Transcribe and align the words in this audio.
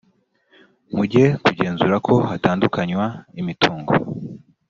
muge 0.95 1.25
kugenzura 1.43 1.95
ko 2.05 2.13
hatandukanywa 2.29 3.05
imitungo 3.41 3.93